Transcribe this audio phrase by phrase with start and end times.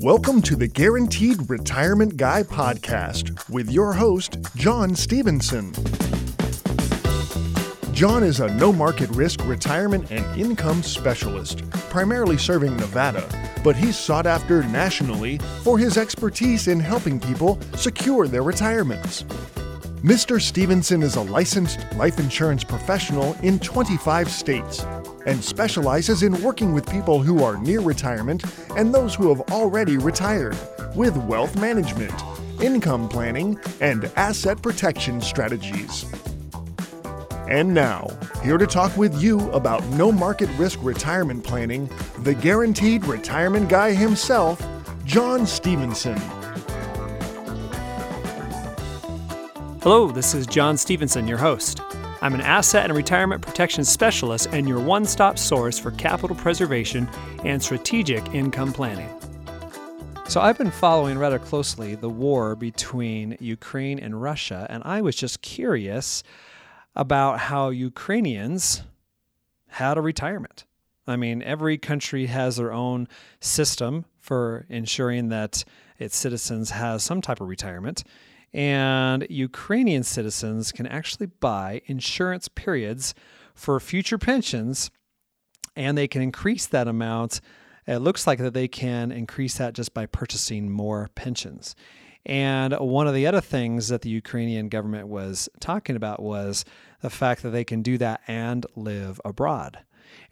[0.00, 5.72] Welcome to the Guaranteed Retirement Guy podcast with your host, John Stevenson.
[7.92, 13.28] John is a no market risk retirement and income specialist, primarily serving Nevada,
[13.64, 19.24] but he's sought after nationally for his expertise in helping people secure their retirements.
[20.04, 20.40] Mr.
[20.40, 24.84] Stevenson is a licensed life insurance professional in 25 states
[25.28, 28.42] and specializes in working with people who are near retirement
[28.76, 30.56] and those who have already retired
[30.94, 32.14] with wealth management,
[32.62, 36.06] income planning, and asset protection strategies.
[37.46, 38.08] And now,
[38.42, 41.90] here to talk with you about no market risk retirement planning,
[42.20, 44.66] the guaranteed retirement guy himself,
[45.04, 46.18] John Stevenson.
[49.82, 51.82] Hello, this is John Stevenson, your host.
[52.20, 57.08] I'm an asset and retirement protection specialist and your one stop source for capital preservation
[57.44, 59.08] and strategic income planning.
[60.26, 65.14] So, I've been following rather closely the war between Ukraine and Russia, and I was
[65.14, 66.24] just curious
[66.96, 68.82] about how Ukrainians
[69.68, 70.64] had a retirement.
[71.06, 73.06] I mean, every country has their own
[73.40, 75.64] system for ensuring that
[75.98, 78.02] its citizens has some type of retirement.
[78.52, 83.14] And Ukrainian citizens can actually buy insurance periods
[83.54, 84.90] for future pensions,
[85.76, 87.40] and they can increase that amount.
[87.86, 91.74] It looks like that they can increase that just by purchasing more pensions.
[92.26, 96.64] And one of the other things that the Ukrainian government was talking about was
[97.00, 99.78] the fact that they can do that and live abroad.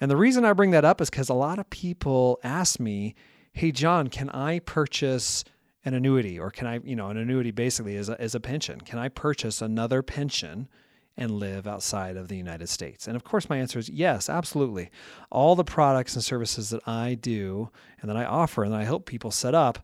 [0.00, 3.14] And the reason I bring that up is because a lot of people ask me,
[3.52, 5.44] hey, John, can I purchase
[5.86, 8.82] an annuity or can I, you know, an annuity basically is a, is a pension?
[8.82, 10.68] Can I purchase another pension?
[11.18, 13.08] and live outside of the United States?
[13.08, 14.90] And of course, my answer is yes, absolutely.
[15.30, 17.70] All the products and services that I do
[18.02, 19.78] and that I offer and that I help people set up,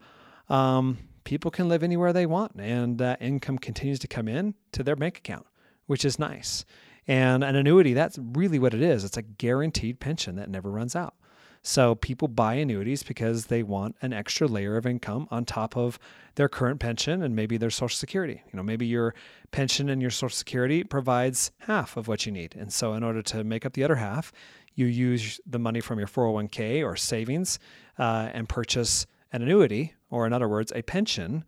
[0.50, 4.82] um, people can live anywhere they want, and that income continues to come in to
[4.82, 5.47] their bank account
[5.87, 6.65] which is nice.
[7.06, 9.05] And an annuity, that's really what it is.
[9.05, 11.15] It's a guaranteed pension that never runs out.
[11.62, 15.99] So people buy annuities because they want an extra layer of income on top of
[16.34, 18.43] their current pension and maybe their social security.
[18.53, 19.15] You know, maybe your
[19.53, 22.56] pension and your social security provides half of what you need.
[22.56, 24.33] And so in order to make up the other half,
[24.75, 27.61] you use the money from your 401k or savings
[27.99, 31.44] uh, and purchase an annuity, or in other words, a pension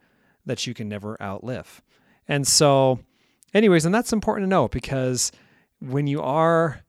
[0.46, 1.82] that you can never outlive.
[2.28, 3.00] And so
[3.52, 5.32] anyways, and that's important to know because
[5.80, 6.83] when you are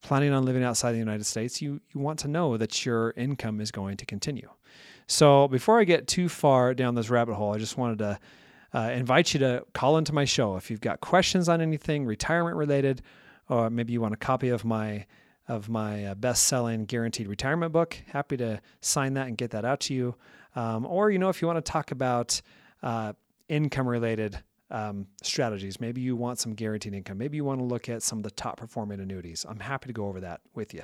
[0.00, 3.60] planning on living outside the United States, you, you want to know that your income
[3.60, 4.48] is going to continue.
[5.06, 8.18] So before I get too far down this rabbit hole, I just wanted to
[8.74, 12.56] uh, invite you to call into my show if you've got questions on anything retirement
[12.56, 13.02] related,
[13.48, 15.06] or maybe you want a copy of my
[15.48, 17.96] of my uh, best-selling guaranteed retirement book.
[18.08, 20.14] Happy to sign that and get that out to you.
[20.54, 22.42] Um, or you know, if you want to talk about
[22.82, 23.14] uh,
[23.48, 24.38] income-related
[24.70, 25.80] um, strategies.
[25.80, 27.18] Maybe you want some guaranteed income.
[27.18, 29.46] Maybe you want to look at some of the top performing annuities.
[29.48, 30.82] I'm happy to go over that with you.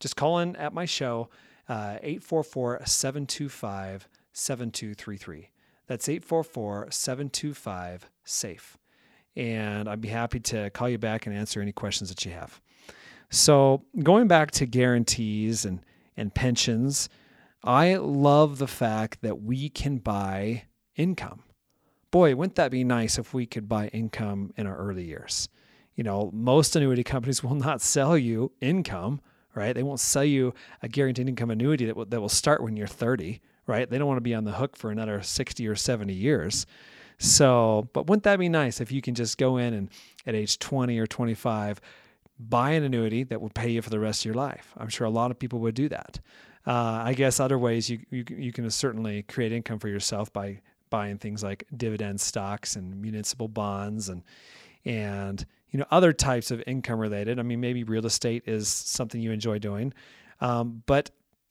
[0.00, 1.28] Just call in at my show,
[1.68, 5.50] uh, 844 725 7233.
[5.86, 8.78] That's 844 725 SAFE.
[9.34, 12.60] And I'd be happy to call you back and answer any questions that you have.
[13.30, 15.80] So, going back to guarantees and,
[16.18, 17.08] and pensions,
[17.64, 20.64] I love the fact that we can buy
[20.96, 21.42] income
[22.12, 25.48] boy, wouldn't that be nice if we could buy income in our early years?
[25.96, 29.20] You know, most annuity companies will not sell you income,
[29.56, 29.72] right?
[29.72, 32.86] They won't sell you a guaranteed income annuity that will, that will start when you're
[32.86, 33.90] 30, right?
[33.90, 36.66] They don't want to be on the hook for another 60 or 70 years.
[37.18, 39.88] So, but wouldn't that be nice if you can just go in and
[40.26, 41.80] at age 20 or 25,
[42.38, 44.72] buy an annuity that will pay you for the rest of your life?
[44.76, 46.20] I'm sure a lot of people would do that.
[46.66, 50.60] Uh, I guess other ways you, you, you can certainly create income for yourself by
[50.92, 54.22] buying things like dividend stocks and municipal bonds and
[54.84, 57.40] and you know other types of income related.
[57.40, 59.94] I mean, maybe real estate is something you enjoy doing,
[60.40, 61.10] um, but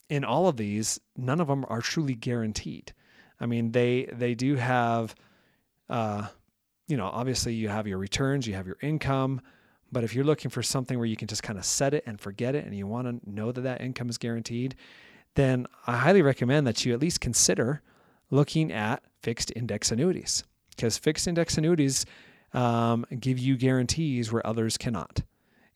[0.09, 2.93] in all of these, none of them are truly guaranteed.
[3.39, 5.15] I mean, they they do have,
[5.89, 6.27] uh,
[6.87, 9.41] you know, obviously you have your returns, you have your income,
[9.91, 12.21] but if you're looking for something where you can just kind of set it and
[12.21, 14.75] forget it, and you want to know that that income is guaranteed,
[15.33, 17.81] then I highly recommend that you at least consider
[18.29, 22.05] looking at fixed index annuities because fixed index annuities
[22.53, 25.21] um, give you guarantees where others cannot.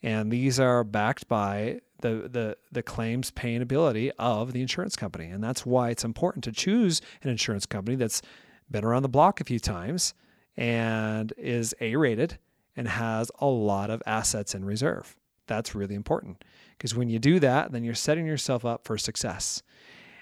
[0.04, 5.26] And these are backed by the, the, the claims paying ability of the insurance company.
[5.28, 8.22] And that's why it's important to choose an insurance company that's
[8.70, 10.14] been around the block a few times
[10.58, 12.38] and is A rated
[12.76, 15.16] and has a lot of assets in reserve.
[15.48, 16.44] That's really important
[16.78, 19.62] Because when you do that, then you're setting yourself up for success.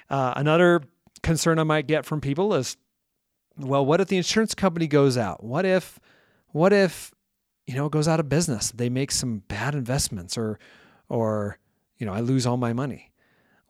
[0.09, 0.81] Uh, another
[1.23, 2.77] concern I might get from people is,
[3.57, 5.43] well, what if the insurance company goes out?
[5.43, 5.99] What if,
[6.49, 7.11] what if,
[7.67, 8.71] you know, it goes out of business?
[8.71, 10.59] They make some bad investments, or,
[11.09, 11.57] or,
[11.97, 13.11] you know, I lose all my money.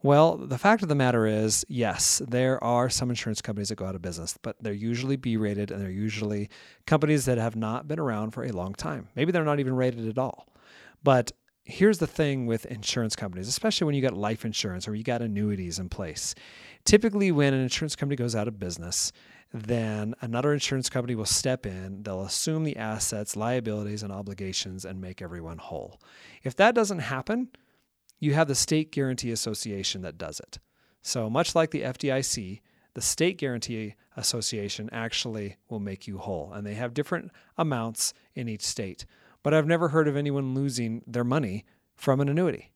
[0.02, 3.86] Well, the fact of the matter is, yes, there are some insurance companies that go
[3.86, 6.50] out of business, but they're usually B rated and they're usually
[6.86, 9.08] companies that have not been around for a long time.
[9.16, 10.46] Maybe they're not even rated at all.
[11.02, 11.32] But
[11.64, 15.22] here's the thing with insurance companies, especially when you got life insurance or you got
[15.22, 16.34] annuities in place.
[16.84, 19.12] Typically, when an insurance company goes out of business,
[19.52, 25.00] then another insurance company will step in, they'll assume the assets, liabilities, and obligations and
[25.00, 26.00] make everyone whole.
[26.42, 27.48] If that doesn't happen,
[28.18, 30.58] you have the State Guarantee Association that does it.
[31.02, 32.60] So, much like the FDIC,
[32.94, 38.48] the State Guarantee Association actually will make you whole, and they have different amounts in
[38.48, 39.04] each state.
[39.44, 41.64] But I've never heard of anyone losing their money
[41.94, 42.72] from an annuity.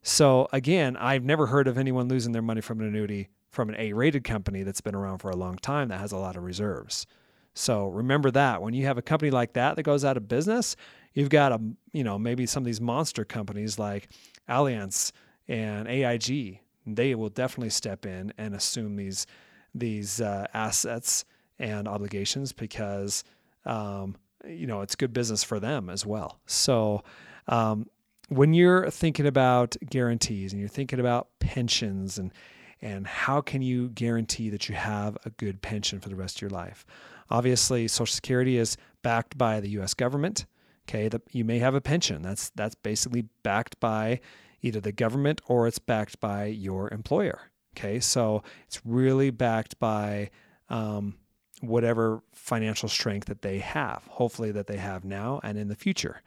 [0.00, 3.76] So, again, I've never heard of anyone losing their money from an annuity from an
[3.78, 6.42] A rated company that's been around for a long time that has a lot of
[6.42, 7.06] reserves.
[7.54, 10.74] So remember that when you have a company like that that goes out of business,
[11.12, 11.60] you've got a
[11.92, 14.08] you know maybe some of these monster companies like
[14.48, 15.12] Allianz
[15.48, 19.26] and AIG, they will definitely step in and assume these
[19.74, 21.26] these uh, assets
[21.58, 23.22] and obligations because
[23.66, 24.16] um,
[24.46, 26.40] you know it's good business for them as well.
[26.46, 27.02] So
[27.48, 27.86] um,
[28.28, 32.32] when you're thinking about guarantees and you're thinking about pensions and
[32.80, 36.42] and how can you guarantee that you have a good pension for the rest of
[36.42, 36.84] your life?
[37.30, 39.94] Obviously, Social Security is backed by the U.S.
[39.94, 40.46] government.
[40.88, 42.22] Okay, the, you may have a pension.
[42.22, 44.20] That's that's basically backed by
[44.62, 47.52] either the government or it's backed by your employer.
[47.76, 50.30] Okay, so it's really backed by
[50.68, 51.16] um,
[51.62, 56.20] whatever financial strength that they have, hopefully that they have now and in the future.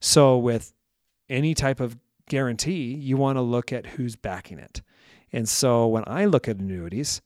[0.00, 0.72] So with
[1.28, 1.96] any type of
[2.28, 4.82] guarantee, you want to look at who's backing it.
[5.32, 7.20] And so when I look at annuities,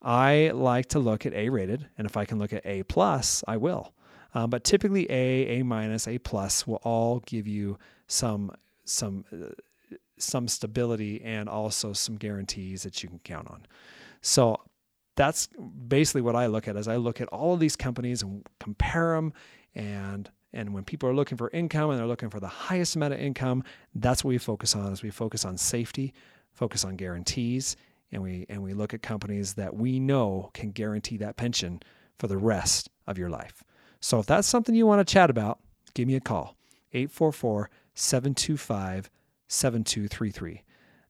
[0.00, 3.44] I like to look at A rated, and if I can look at A plus,
[3.46, 3.92] I will.
[4.34, 8.52] Um, but typically, A, A minus, A plus will all give you some
[8.84, 9.52] some uh,
[10.18, 13.66] some stability and also some guarantees that you can count on.
[14.20, 14.60] So
[15.14, 15.48] that's
[15.88, 19.14] basically what I look at as I look at all of these companies and compare
[19.14, 19.32] them
[19.74, 23.14] and and when people are looking for income and they're looking for the highest amount
[23.14, 23.64] of income,
[23.94, 26.12] that's what we focus on is we focus on safety,
[26.52, 27.76] focus on guarantees,
[28.10, 31.80] and we and we look at companies that we know can guarantee that pension
[32.18, 33.64] for the rest of your life.
[34.00, 35.60] So if that's something you want to chat about,
[35.94, 36.56] give me a call.
[36.92, 39.10] 844 725
[39.48, 40.62] 7233.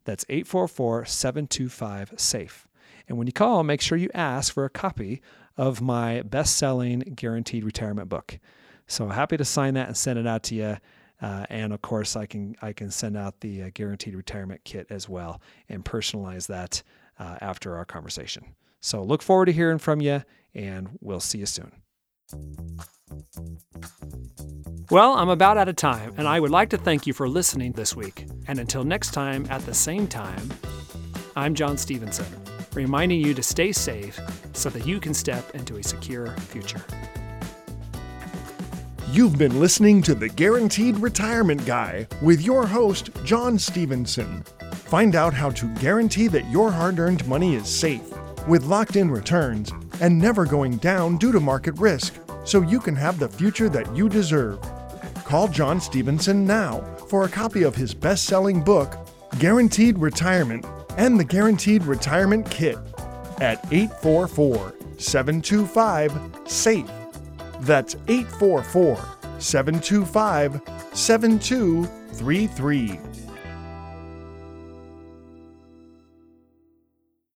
[0.04, 2.68] That's 844 725 SAFE.
[3.12, 5.20] And when you call, make sure you ask for a copy
[5.58, 8.38] of my best selling guaranteed retirement book.
[8.86, 10.78] So happy to sign that and send it out to you.
[11.20, 14.86] Uh, and of course, I can I can send out the uh, guaranteed retirement kit
[14.88, 16.82] as well and personalize that
[17.18, 18.54] uh, after our conversation.
[18.80, 20.22] So look forward to hearing from you,
[20.54, 21.70] and we'll see you soon.
[24.90, 27.72] Well, I'm about out of time, and I would like to thank you for listening
[27.72, 28.26] this week.
[28.48, 30.48] And until next time at the same time,
[31.36, 32.41] I'm John Stevenson,
[32.74, 34.20] reminding you to stay safe
[34.52, 36.82] so that you can step into a secure future.
[39.10, 44.42] You've been listening to the Guaranteed Retirement Guy with your host, John Stevenson.
[44.72, 48.10] Find out how to guarantee that your hard earned money is safe,
[48.48, 49.70] with locked in returns,
[50.00, 53.94] and never going down due to market risk, so you can have the future that
[53.94, 54.60] you deserve.
[55.24, 58.96] Call John Stevenson now for a copy of his best selling book,
[59.38, 60.64] Guaranteed Retirement,
[60.96, 62.78] and the Guaranteed Retirement Kit
[63.40, 66.12] at 844 725
[66.46, 66.90] SAFE.
[67.60, 68.96] That's 844
[69.38, 70.60] 725
[70.92, 73.00] 7233.